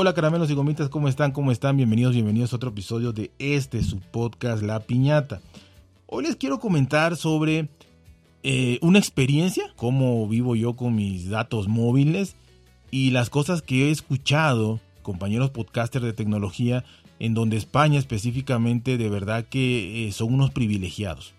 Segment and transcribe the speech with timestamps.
[0.00, 1.32] Hola caramelos y gomitas, ¿cómo están?
[1.32, 1.76] ¿Cómo están?
[1.76, 5.40] Bienvenidos, bienvenidos a otro episodio de este, su podcast La Piñata.
[6.06, 7.68] Hoy les quiero comentar sobre
[8.44, 12.36] eh, una experiencia, cómo vivo yo con mis datos móviles
[12.92, 16.84] y las cosas que he escuchado, compañeros podcasters de tecnología,
[17.18, 21.34] en donde España específicamente de verdad que eh, son unos privilegiados.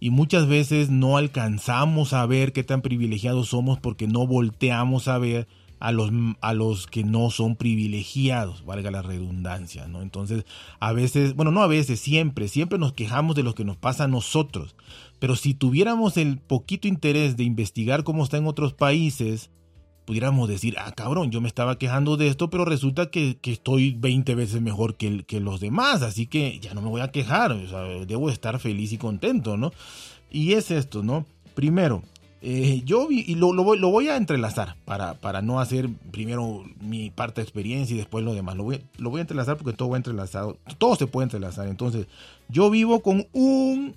[0.00, 5.18] Y muchas veces no alcanzamos a ver qué tan privilegiados somos porque no volteamos a
[5.18, 5.46] ver
[5.80, 6.10] a los,
[6.40, 10.02] a los que no son privilegiados, valga la redundancia, ¿no?
[10.02, 10.44] Entonces,
[10.80, 14.04] a veces, bueno, no a veces, siempre, siempre nos quejamos de lo que nos pasa
[14.04, 14.74] a nosotros.
[15.18, 19.50] Pero si tuviéramos el poquito interés de investigar cómo está en otros países,
[20.08, 24.34] pudiéramos decir, ah, cabrón, yo me estaba quejando de esto, pero resulta que, estoy 20
[24.34, 27.54] veces mejor que, que, los demás, así que ya no me voy a quejar,
[28.06, 29.70] debo estar feliz y contento, ¿no?
[30.30, 31.26] Y es esto, ¿no?
[31.54, 32.02] Primero,
[32.40, 37.42] eh, yo y lo, voy, a entrelazar para, para no hacer primero mi parte de
[37.42, 38.56] experiencia y después lo demás.
[38.56, 40.56] Lo voy, lo voy a entrelazar porque todo va entrelazado.
[40.78, 41.66] Todo se puede entrelazar.
[41.66, 42.06] Entonces,
[42.48, 43.96] yo vivo con un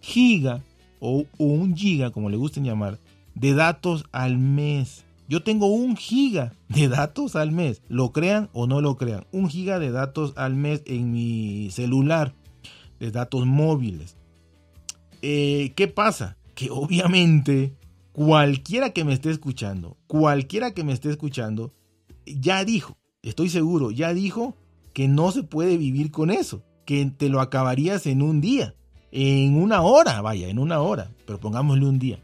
[0.00, 0.62] giga
[1.00, 2.98] o, un giga, como le gusten llamar,
[3.34, 5.04] de datos al mes.
[5.28, 7.82] Yo tengo un giga de datos al mes.
[7.88, 9.26] Lo crean o no lo crean.
[9.32, 12.34] Un giga de datos al mes en mi celular.
[13.00, 14.16] De datos móviles.
[15.22, 16.36] Eh, ¿Qué pasa?
[16.54, 17.74] Que obviamente
[18.12, 21.72] cualquiera que me esté escuchando, cualquiera que me esté escuchando,
[22.26, 24.56] ya dijo, estoy seguro, ya dijo
[24.92, 28.74] que no se puede vivir con eso, que te lo acabarías en un día,
[29.12, 32.20] en una hora, vaya, en una hora, pero pongámosle un día.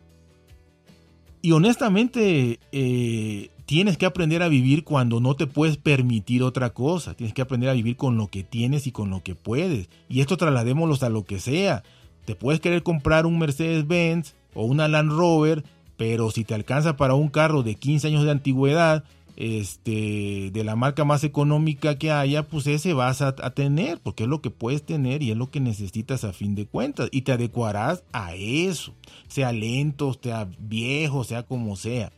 [1.42, 7.14] Y honestamente, eh, tienes que aprender a vivir cuando no te puedes permitir otra cosa.
[7.14, 9.88] Tienes que aprender a vivir con lo que tienes y con lo que puedes.
[10.08, 11.84] Y esto trasladémoslo a lo que sea.
[12.24, 15.64] Te puedes querer comprar un Mercedes-Benz o una Land Rover
[15.96, 19.04] pero si te alcanza para un carro de 15 años de antigüedad,
[19.36, 24.28] este, de la marca más económica que haya, pues ese vas a, tener, porque es
[24.28, 27.08] lo que puedes tener y es lo que necesitas a fin de cuentas.
[27.12, 28.94] Y te adecuarás a eso,
[29.28, 32.12] sea lento, sea viejo, sea como sea.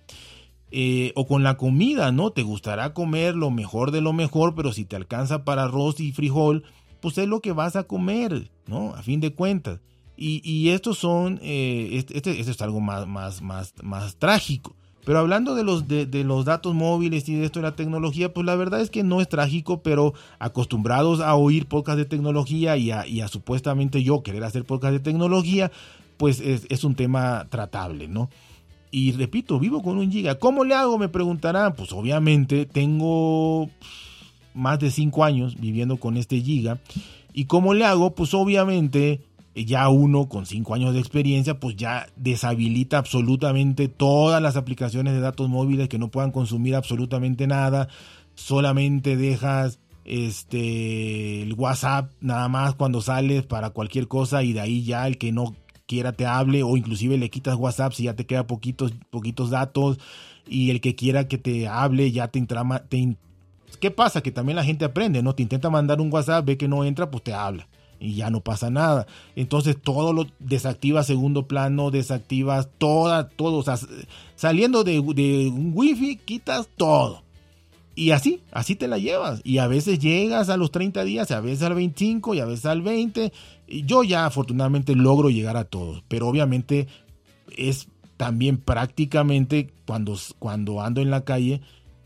[0.70, 2.30] Eh, o con la comida, ¿no?
[2.30, 6.12] Te gustará comer lo mejor de lo mejor, pero si te alcanza para arroz y
[6.12, 6.64] frijol,
[7.00, 8.94] pues es lo que vas a comer, ¿no?
[8.94, 9.80] A fin de cuentas.
[10.20, 14.74] Y, estos son, eh, este, este, este, es algo más, más, más, más trágico.
[15.04, 18.44] Pero hablando de los, de, los datos móviles y de esto de la tecnología, pues
[18.44, 22.90] la verdad es que no es trágico, pero acostumbrados a oír podcast de tecnología y
[22.90, 25.70] a, supuestamente yo querer hacer podcast de tecnología,
[26.16, 28.28] pues es, es, un tema tratable, ¿no?
[28.90, 30.38] Y repito, vivo con un giga.
[30.38, 30.98] ¿Cómo le hago?
[30.98, 31.74] Me preguntarán.
[31.74, 33.70] Pues obviamente tengo
[34.52, 36.80] más de 5 años viviendo con este giga.
[37.32, 38.14] ¿Y cómo le hago?
[38.14, 39.20] Pues obviamente
[39.64, 45.20] ya uno con cinco años de experiencia, pues ya deshabilita absolutamente todas las aplicaciones de
[45.20, 47.88] datos móviles que no puedan consumir absolutamente nada.
[48.34, 54.82] Solamente dejas este el WhatsApp nada más cuando sales para cualquier cosa y de ahí
[54.82, 55.54] ya el que no
[55.86, 59.98] quiera te hable o inclusive le quitas WhatsApp si ya te queda poquitos poquitos datos
[60.46, 63.16] y el que quiera que te hable ya te entrama te
[63.80, 64.22] ¿Qué pasa?
[64.22, 65.34] Que también la gente aprende, ¿no?
[65.34, 67.68] Te intenta mandar un WhatsApp, ve que no entra, pues te habla
[68.00, 69.06] y ya no pasa nada.
[69.36, 73.58] Entonces todo lo desactivas segundo plano, desactivas toda, todo.
[73.58, 73.78] O sea,
[74.36, 77.22] saliendo de, un wifi, quitas todo.
[77.94, 79.40] Y así, así te la llevas.
[79.44, 82.66] Y a veces llegas a los 30 días, a veces al 25 y a veces
[82.66, 83.32] al 20.
[83.66, 86.04] Y yo ya afortunadamente logro llegar a todos.
[86.06, 86.86] Pero obviamente
[87.56, 91.60] es también prácticamente cuando, cuando ando en la calle,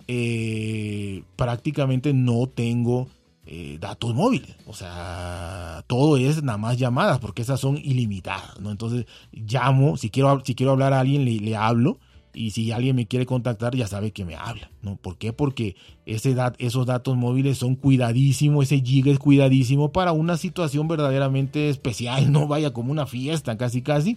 [0.09, 3.09] eh, prácticamente no tengo
[3.45, 4.55] eh, datos móviles.
[4.67, 8.71] O sea, todo es nada más llamadas, porque esas son ilimitadas, ¿no?
[8.71, 11.99] Entonces, llamo, si quiero, si quiero hablar a alguien, le, hablo.
[12.35, 14.97] Y si alguien me quiere contactar, ya sabe que me habla, ¿no?
[14.97, 15.33] ¿Por qué?
[15.35, 15.77] Porque
[16.07, 22.33] ese esos datos móviles son cuidadísimos, ese giga es cuidadísimo para una situación verdaderamente especial,
[22.33, 22.47] ¿no?
[22.47, 24.17] Vaya como una fiesta, casi, casi,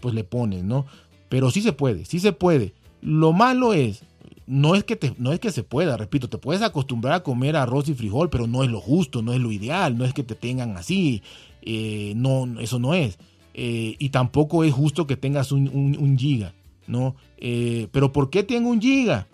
[0.00, 0.86] pues le pones, ¿no?
[1.28, 2.74] Pero sí se puede, sí se puede.
[3.00, 4.04] Lo malo es
[4.48, 7.54] no es que te, no es que se pueda, repito, te puedes acostumbrar a comer
[7.54, 10.22] arroz y frijol, pero no es lo justo, no es lo ideal, no es que
[10.22, 11.22] te tengan así,
[11.60, 13.18] eh, no, eso no es.
[13.52, 16.54] Eh, y tampoco es justo que tengas un, giga,
[16.86, 17.14] ¿no?
[17.36, 19.26] Eh, pero ¿por qué tengo un giga?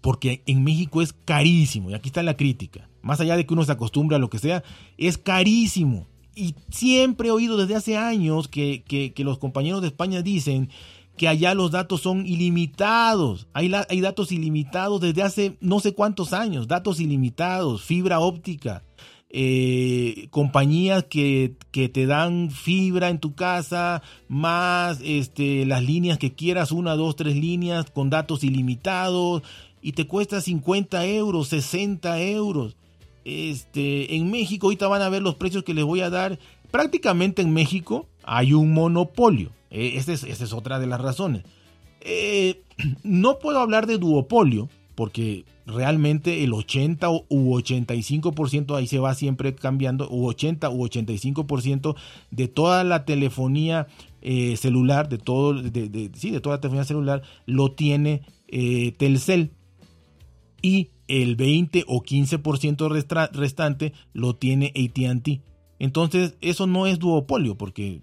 [0.00, 2.88] Porque en México es carísimo, y aquí está la crítica.
[3.02, 4.64] Más allá de que uno se acostumbre a lo que sea,
[4.96, 6.06] es carísimo.
[6.34, 10.70] Y siempre he oído desde hace años que, que los compañeros de España dicen
[11.18, 13.46] que allá los datos son ilimitados.
[13.52, 18.82] Hay, hay, datos ilimitados desde hace no sé cuántos años, datos ilimitados, fibra óptica,
[19.30, 26.72] eh, compañías que, te dan fibra en tu casa, más este, las líneas que quieras,
[26.72, 29.42] una, dos, tres líneas con datos ilimitados.
[29.82, 32.76] y te cuesta 50 euros, 60 euros.
[33.24, 36.38] Este, en México ahorita van a ver los precios que les voy a dar.
[36.70, 39.50] Prácticamente en México hay un monopolio.
[39.70, 41.44] Eh, esa es, otra de las razones.
[42.02, 42.62] Eh,
[43.02, 49.54] no puedo hablar de duopolio porque realmente el 80 u 85% ahí se va siempre
[49.54, 51.94] cambiando, u 80 u 85%
[52.30, 53.86] de toda la telefonía
[54.20, 55.62] eh, celular, de todo,
[56.14, 59.52] sí, de toda la telefonía celular, lo tiene eh, Telcel.
[60.60, 65.40] Y el 20 o 15% restante lo tiene ATT.
[65.78, 68.00] Entonces, eso no es duopolio, porque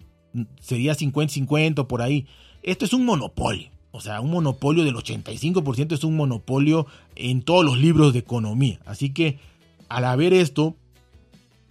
[0.59, 2.25] sería 50-50 por ahí.
[2.63, 3.69] Esto es un monopolio.
[3.91, 6.85] O sea, un monopolio del 85% es un monopolio
[7.15, 8.79] en todos los libros de economía.
[8.85, 9.39] Así que
[9.87, 10.75] al haber esto,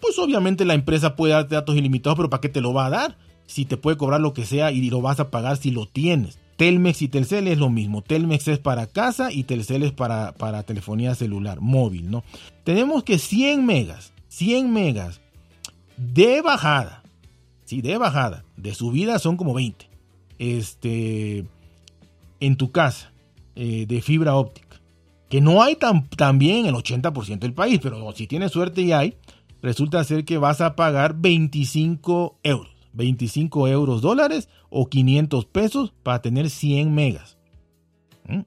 [0.00, 2.90] pues obviamente la empresa puede darte datos ilimitados, pero ¿para qué te lo va a
[2.90, 3.18] dar?
[3.46, 6.38] Si te puede cobrar lo que sea y lo vas a pagar si lo tienes.
[6.56, 8.02] Telmex y Telcel es lo mismo.
[8.02, 12.24] Telmex es para casa y Telcel es para, para telefonía celular, móvil, ¿no?
[12.64, 15.20] Tenemos que 100 megas, 100 megas
[15.96, 17.02] de bajada,
[17.64, 19.88] sí, de bajada, de subida son como 20.
[20.38, 21.46] Este,
[22.40, 23.12] en tu casa
[23.54, 24.80] eh, de fibra óptica,
[25.28, 29.16] que no hay tan, también el 80% del país, pero si tienes suerte y hay,
[29.62, 36.20] resulta ser que vas a pagar 25 euros, 25 euros dólares o 500 pesos para
[36.20, 37.33] tener 100 megas.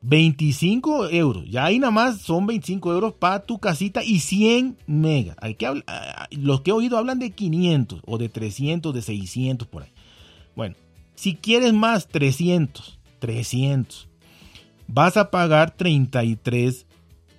[0.02, 1.16] 25 ¿Mm?
[1.16, 1.46] euros.
[1.50, 5.38] Ya ahí nada más son 25 euros para tu casita y 100 megas.
[5.58, 5.84] que
[6.32, 9.92] los que he oído hablan de 500 o de 300, de 600 por ahí.
[10.56, 10.76] Bueno,
[11.16, 12.98] si quieres más, 300.
[13.20, 14.08] 300.
[14.88, 16.86] Vas a pagar 33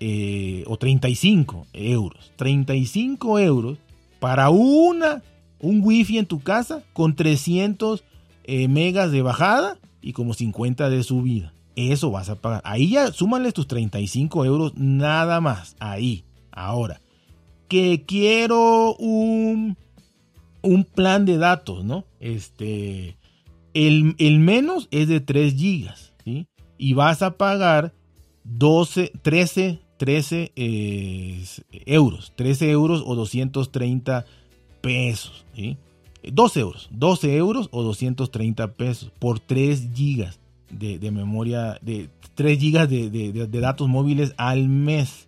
[0.01, 2.33] eh, o 35 euros.
[2.37, 3.79] 35 euros
[4.21, 5.23] para una,
[5.61, 8.05] un wifi en tu casa con 300
[8.45, 11.53] eh, megas de bajada y como 50 de subida.
[11.79, 12.61] Eso vas a pagar.
[12.65, 15.77] Ahí ya súmale tus 35 euros nada más.
[15.79, 16.25] Ahí.
[16.51, 17.01] Ahora.
[17.69, 19.77] Que quiero un,
[20.63, 22.05] un plan de datos, ¿no?
[22.19, 23.17] Este
[23.75, 26.15] el, menos es de 3 gigas,
[26.79, 27.95] Y vas a pagar
[28.43, 30.53] 12, 13, 13
[31.87, 34.27] euros, 13 euros o 230
[34.81, 35.45] pesos,
[36.25, 42.89] 12 euros, 12 euros o 230 pesos por 3 gigas de, memoria, de 3 gigas
[42.89, 45.27] de, datos móviles al mes.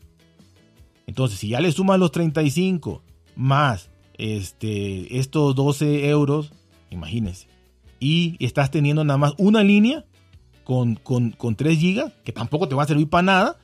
[1.06, 3.02] Entonces, si ya le sumas los 35
[3.36, 6.52] más este, estos 12 euros,
[6.90, 7.48] imagínense,
[7.98, 10.04] y estás teniendo nada más una línea
[10.64, 13.56] con, con, 3 gigas, que tampoco te va a servir para nada,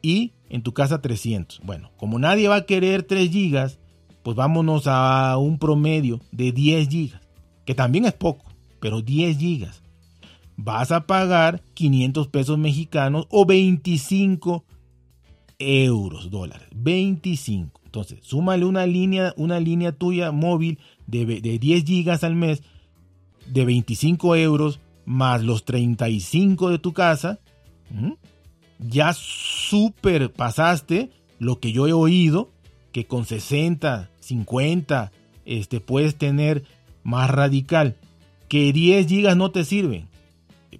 [0.00, 1.60] y en tu casa 300.
[1.64, 3.78] Bueno, como nadie va a querer 3 gigas,
[4.22, 7.20] pues vámonos a un promedio de 10 gigas,
[7.64, 8.44] que también es poco,
[8.80, 9.82] pero 10 gigas.
[10.56, 14.64] Vas a pagar 500 pesos mexicanos o 25
[15.58, 16.68] euros, dólares.
[16.74, 17.80] 25.
[17.84, 22.62] Entonces, súmale una línea, una línea tuya móvil de, de 10 gigas al mes
[23.46, 27.40] de 25 euros más los 35 de tu casa,
[28.78, 32.50] ya super pasaste lo que yo he oído,
[32.92, 35.12] que con 60, 50,
[35.44, 36.64] este, puedes tener
[37.02, 37.96] más radical,
[38.48, 40.08] que 10 gigas no te sirven,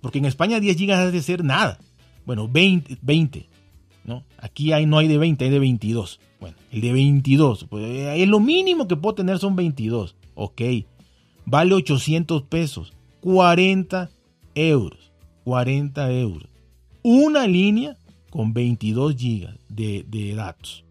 [0.02, 1.78] porque en España 10 gigas es de ser nada,
[2.26, 3.46] bueno, 20, 20
[4.04, 4.24] ¿no?
[4.38, 6.20] Aquí no hay de 20, hay de 22.
[6.40, 7.84] Bueno, el de 22, pues,
[8.18, 10.60] es lo mínimo que puedo tener son 22, ok
[11.44, 14.10] vale 800 pesos, 40
[14.54, 15.12] euros,
[15.44, 16.48] 40 euros.
[17.02, 17.96] Una línea
[18.30, 20.84] con 22 gigas de, datos.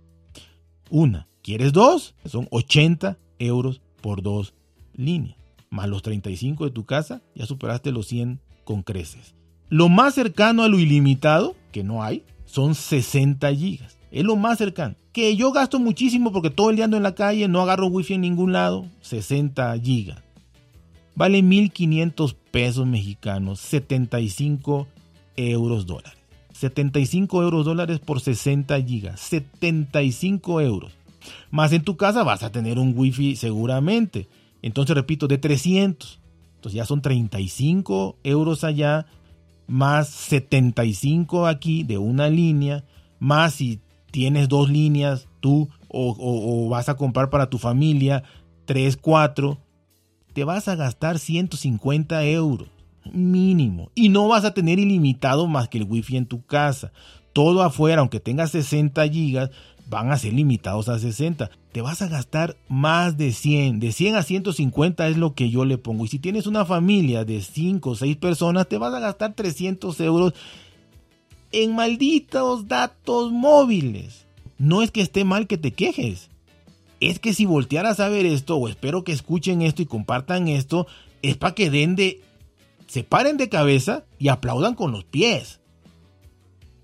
[0.89, 1.27] Una.
[1.41, 2.13] ¿Quieres dos?
[2.25, 4.53] Son 80 euros por dos
[4.93, 5.37] líneas.
[5.69, 9.35] Más los 35 de tu casa, ya superaste los 100 con creces.
[9.69, 13.97] Lo más cercano a lo ilimitado, que no hay, son 60 gigas.
[14.11, 14.95] Es lo más cercano.
[15.13, 18.15] Que yo gasto muchísimo porque todo el día ando en la calle, no agarro wifi
[18.15, 18.85] en ningún lado.
[19.01, 20.21] 60 gigas.
[21.15, 24.87] Vale 1.500 pesos mexicanos, 75
[25.35, 26.17] euros dólares.
[26.53, 29.19] 75 euros dólares por 60 gigas.
[29.21, 30.91] 75 euros.
[31.49, 34.27] Más en tu casa vas a tener un wifi seguramente.
[34.61, 36.20] Entonces repito, de 300.
[36.61, 39.07] Entonces ya son 35 euros allá.
[39.65, 42.83] Más 75 aquí de una línea.
[43.17, 43.79] Más si
[44.11, 48.23] tienes dos líneas tú o, o vas a comprar para tu familia
[48.65, 49.57] 3, 4
[50.33, 52.69] te vas a gastar 150 euros
[53.11, 56.91] mínimo y no vas a tener ilimitado más que el wifi en tu casa.
[57.33, 59.51] Todo afuera, aunque tengas 60 gigas,
[59.89, 61.49] van a ser limitados a 60.
[61.71, 63.79] Te vas a gastar más de 100.
[63.79, 66.05] De 100 a 150 es lo que yo le pongo.
[66.05, 69.99] Y si tienes una familia de 5 o 6 personas, te vas a gastar 300
[70.01, 70.33] euros
[71.51, 74.25] en malditos datos móviles.
[74.57, 76.29] No es que esté mal que te quejes.
[76.99, 80.87] Es que si voltearas a ver esto, o espero que escuchen esto y compartan esto,
[81.21, 82.21] es para que den de.
[82.87, 85.60] se paren de cabeza y aplaudan con los pies.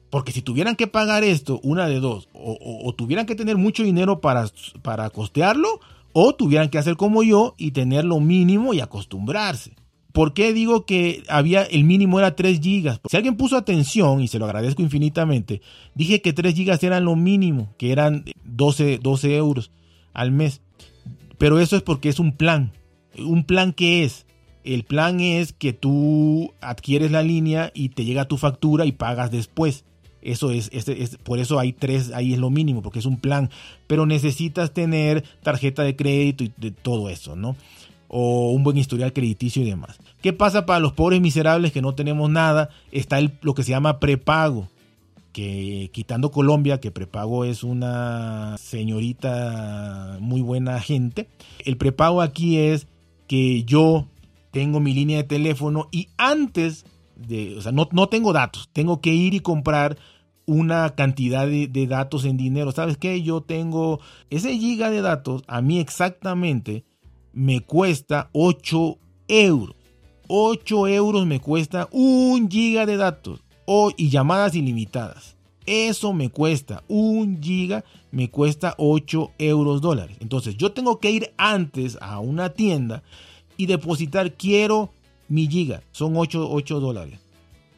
[0.10, 4.22] Porque si tuvieran que pagar esto, una de dos, o, tuvieran que tener mucho dinero
[4.22, 4.50] para,
[4.82, 5.82] para costearlo,
[6.14, 9.76] o tuvieran que hacer como yo y tener lo mínimo y acostumbrarse.
[10.14, 13.00] ¿Por qué digo que había el mínimo era 3 gigas?
[13.08, 15.62] Si alguien puso atención, y se lo agradezco infinitamente,
[15.94, 19.72] dije que 3 gigas eran lo mínimo, que eran 12, 12 euros
[20.14, 20.62] al mes.
[21.38, 22.72] Pero eso es porque es un plan.
[23.18, 24.26] ¿Un plan qué es?
[24.64, 29.30] El plan es que tú adquieres la línea y te llega tu factura y pagas
[29.32, 29.86] después.
[30.28, 33.50] Eso es, es, por eso hay tres, ahí es lo mínimo, porque es un plan.
[33.88, 37.56] Pero necesitas tener tarjeta de crédito y de todo eso, ¿no?
[38.10, 39.98] O un buen historial crediticio y demás.
[40.22, 42.70] ¿Qué pasa para los pobres miserables que no tenemos nada?
[42.92, 44.68] Está el, lo que se llama prepago.
[45.32, 51.30] Que quitando Colombia, que prepago es una señorita muy buena gente.
[51.64, 52.88] El prepago aquí es
[53.28, 54.08] que yo
[54.52, 59.00] tengo mi línea de teléfono y antes de, o sea, no, no tengo datos, tengo
[59.00, 59.98] que ir y comprar
[60.48, 62.72] una cantidad de, datos en dinero.
[62.72, 63.22] ¿Sabes qué?
[63.22, 64.00] Yo tengo
[64.32, 66.86] ese giga de datos, a mí exactamente
[67.34, 69.76] me cuesta 8 euros.
[70.30, 73.44] 8 euros me cuesta un giga de datos
[73.98, 75.36] y llamadas ilimitadas.
[75.66, 80.18] Eso me cuesta un giga, me cuesta 8 euros dólares.
[80.22, 83.04] Entonces yo tengo que ir antes a una tienda
[83.58, 84.92] y depositar, quiero
[85.28, 87.20] mi giga, son 8, 8 dólares.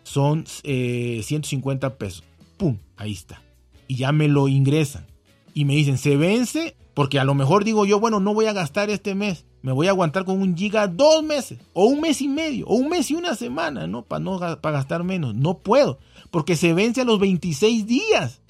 [0.04, 2.29] Son 150 eh, pesos
[2.60, 2.78] ¡pum!
[2.98, 3.42] Ahí está.
[3.88, 5.08] Y ya me lo ingresan.
[5.56, 8.54] Y me dicen, se vence, porque a lo mejor digo yo, bueno, no voy a
[8.54, 9.46] gastar este mes.
[9.62, 12.75] Me voy a aguantar con un giga dos meses, o un mes y medio, o
[12.75, 14.04] un mes y una semana, ¿no?
[14.04, 15.34] Para no para gastar menos.
[15.36, 15.98] No puedo,
[16.30, 18.42] porque se vence a los 26 días.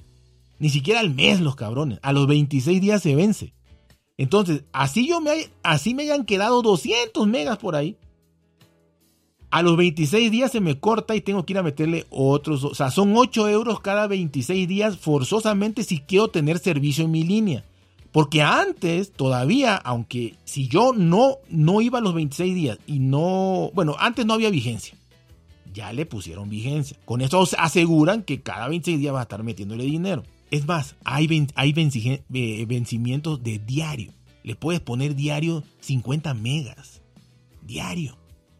[0.59, 1.99] Ni siquiera al mes, los cabrones.
[2.01, 3.53] A los 26 días se vence.
[4.17, 5.31] Entonces, así yo me,
[5.63, 7.95] así me hayan quedado 200 megas por ahí.
[9.51, 12.63] A los 26 días se me corta y tengo que ir a meterle otros.
[12.63, 17.23] O sea, son 8 euros cada 26 días forzosamente si quiero tener servicio en mi
[17.23, 17.65] línea.
[18.11, 23.71] Porque antes, todavía, aunque si yo no, no iba a los 26 días y no.
[23.73, 24.95] Bueno, antes no había vigencia.
[25.73, 26.97] Ya le pusieron vigencia.
[27.05, 30.23] Con eso aseguran que cada 26 días va a estar metiéndole dinero.
[30.51, 31.73] Es más, hay, hay
[32.33, 34.11] eh, vencimientos de diario.
[34.43, 37.01] Le puedes poner diario 50 megas.
[37.61, 38.19] Diario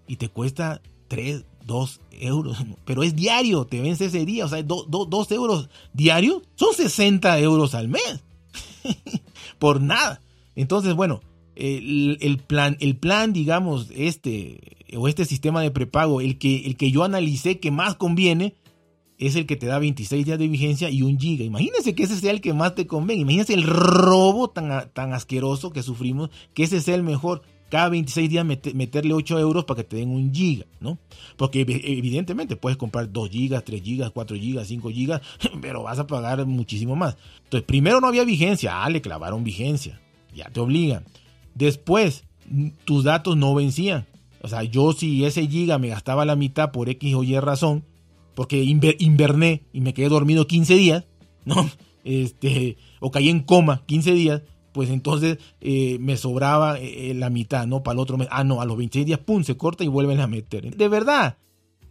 [0.10, 2.58] y te cuesta 3, 2 euros.
[2.86, 4.46] Pero es diario, te vence ese día.
[4.46, 8.24] O sea, 2 euros diarios son 60 euros al mes.
[9.60, 10.20] Por nada.
[10.56, 11.22] Entonces, bueno,
[11.56, 16.90] el, plan, el plan, digamos, este o este sistema de prepago, el que, el que
[16.90, 18.56] yo analicé que más conviene,
[19.20, 21.46] es el que te da 26 días de vigencia y un giga.
[21.46, 23.22] Imagínense que ese sea el que más te conviene.
[23.22, 28.30] Imagínense el robo tan, tan asqueroso que sufrimos, que ese sea el mejor cada 26
[28.30, 30.98] días meterle 8 euros para que te den un giga, ¿no?
[31.38, 35.22] Porque evidentemente puedes comprar 2 gigas, 3 gigas, 4 gigas, 5 gigas,
[35.62, 37.18] pero vas a pagar muchísimo más.
[37.44, 40.02] Entonces, primero no había vigencia, ah, le clavaron vigencia,
[40.36, 41.06] ya te obligan.
[41.56, 42.24] Después,
[42.86, 44.06] tus datos no vencían.
[44.42, 47.84] O sea, yo si ese giga me gastaba la mitad por X o Y razón,
[48.36, 51.06] porque inverné y me quedé dormido 15 días,
[51.46, 51.70] ¿no?
[52.06, 57.68] Este, o caí en coma 15 días, pues entonces eh, me sobraba eh, la mitad,
[57.68, 57.84] ¿no?
[57.84, 58.28] Para el otro mes.
[58.32, 60.76] Ah, no, a los 26 días, pum, se corta y vuelven a meter.
[60.76, 61.38] De verdad,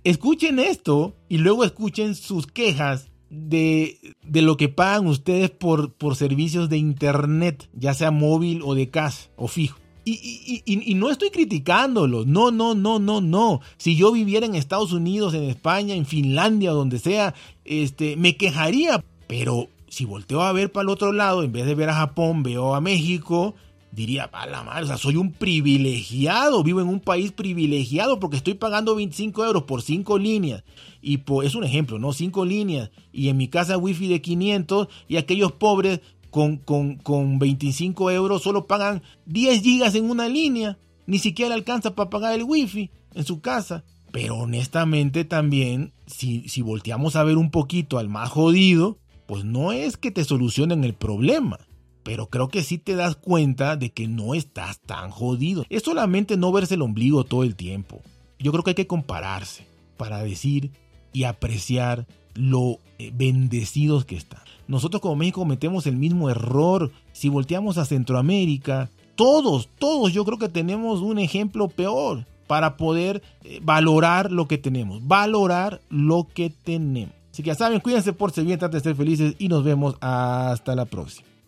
[0.05, 6.17] escuchen esto y luego escuchen sus quejas de, de lo que pagan ustedes por, por
[6.17, 9.79] servicios de internet, ya sea móvil o de casa o fijo.
[10.05, 13.61] Y, y, y, y, no estoy criticándolos, no, no, no, no, no.
[13.77, 17.35] Si yo viviera en Estados Unidos, en España, en Finlandia donde sea,
[17.67, 19.05] este, me quejaría.
[19.27, 22.43] Pero si volteo a ver para el otro lado, en vez de ver a Japón,
[22.43, 23.55] veo a México,
[23.93, 28.37] diría, a la madre, o sea, soy un privilegiado, vivo en un país privilegiado porque
[28.37, 30.65] estoy pagando 25 euros por 5 líneas.
[31.01, 32.13] Y es un ejemplo, ¿no?
[32.13, 32.91] 5 líneas.
[33.13, 38.43] Y en mi casa wifi de 500 y aquellos pobres con, con, con 25 euros
[38.43, 40.79] solo pagan 10 gigas en una línea.
[41.07, 43.85] Ni siquiera alcanza para pagar el wifi en su casa.
[44.13, 48.99] Pero honestamente también, si, si volteamos a ver un poquito al más jodido,
[49.29, 51.59] pues no es que te solucionen el problema,
[52.03, 55.67] pero creo que sí te das cuenta de que no estás tan jodido.
[55.69, 58.01] Es solamente no verse el ombligo todo el tiempo.
[58.39, 59.67] Yo creo que hay que compararse
[59.99, 60.71] para decir
[61.13, 64.41] y apreciar lo eh, bendecidos que están.
[64.67, 66.91] Nosotros como México cometemos el mismo error.
[67.13, 73.23] Si volteamos a Centroamérica, todos, todos yo creo que tenemos un ejemplo peor para poder
[73.45, 75.07] eh, valorar lo que tenemos.
[75.07, 77.18] Valorar lo que tenemos.
[77.39, 80.75] Así que ya saben, cuídense, por bien, traten de ser felices y nos vemos hasta
[80.75, 81.29] la próxima.